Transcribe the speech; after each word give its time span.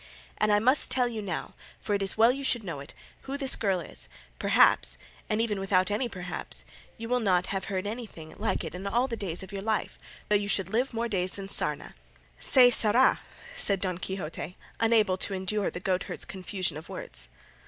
And 0.39 0.51
I 0.51 0.57
must 0.57 0.89
tell 0.89 1.07
you 1.07 1.21
now, 1.21 1.53
for 1.79 1.93
it 1.93 2.01
is 2.01 2.17
well 2.17 2.31
you 2.31 2.43
should 2.43 2.63
know 2.63 2.79
it, 2.79 2.95
who 3.25 3.37
this 3.37 3.55
girl 3.55 3.79
is; 3.79 4.09
perhaps, 4.39 4.97
and 5.29 5.39
even 5.39 5.59
without 5.59 5.91
any 5.91 6.09
perhaps, 6.09 6.65
you 6.97 7.07
will 7.07 7.19
not 7.19 7.45
have 7.53 7.65
heard 7.65 7.85
anything 7.85 8.33
like 8.39 8.63
it 8.63 8.75
all 8.87 9.07
the 9.07 9.15
days 9.15 9.43
of 9.43 9.51
your 9.53 9.61
life, 9.61 9.99
though 10.27 10.35
you 10.35 10.49
should 10.49 10.69
live 10.69 10.91
more 10.91 11.05
years 11.05 11.35
than 11.35 11.49
sarna." 11.49 11.93
"Say 12.39 12.71
Sarra," 12.71 13.19
said 13.55 13.79
Don 13.79 13.99
Quixote, 13.99 14.57
unable 14.79 15.17
to 15.17 15.35
endure 15.35 15.69
the 15.69 15.79
goatherd's 15.79 16.25
confusion 16.25 16.77
of 16.77 16.89
words. 16.89 17.29